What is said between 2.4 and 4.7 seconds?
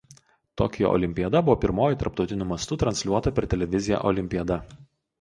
mastu transliuota per televiziją olimpiada.